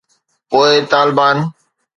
[0.49, 1.37] پوءِ طالبان